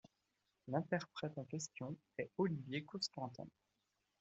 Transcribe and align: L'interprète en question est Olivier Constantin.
L'interprète 0.67 1.37
en 1.37 1.43
question 1.43 1.95
est 2.17 2.31
Olivier 2.39 2.83
Constantin. 2.83 3.45